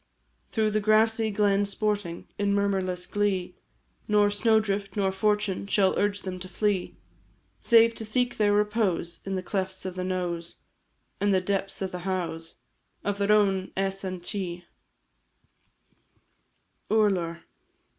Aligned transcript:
Through 0.49 0.71
the 0.71 0.79
grassy 0.79 1.29
glen 1.29 1.63
sporting 1.63 2.27
In 2.39 2.55
murmurless 2.55 3.05
glee, 3.05 3.59
Nor 4.07 4.31
snow 4.31 4.59
drift 4.59 4.95
nor 4.95 5.11
fortune 5.11 5.67
Shall 5.67 5.95
urge 5.95 6.21
them 6.23 6.39
to 6.39 6.49
flee, 6.49 6.97
Save 7.59 7.93
to 7.93 8.03
seek 8.03 8.37
their 8.37 8.51
repose 8.51 9.19
In 9.25 9.35
the 9.35 9.43
clefts 9.43 9.85
of 9.85 9.93
the 9.93 10.03
knowes, 10.03 10.55
And 11.19 11.31
the 11.31 11.39
depths 11.39 11.83
of 11.83 11.91
the 11.91 11.99
howes 11.99 12.55
Of 13.03 13.19
their 13.19 13.31
own 13.31 13.73
Eas 13.77 14.03
an 14.03 14.21
ti. 14.21 14.65
URLAR. 16.89 17.43